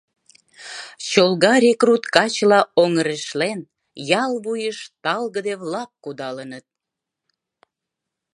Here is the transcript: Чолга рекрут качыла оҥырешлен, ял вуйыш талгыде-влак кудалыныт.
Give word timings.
Чолга 1.09 1.55
рекрут 1.63 2.03
качыла 2.15 2.61
оҥырешлен, 2.83 3.59
ял 4.21 4.33
вуйыш 4.43 4.79
талгыде-влак 5.03 5.89
кудалыныт. 6.03 6.65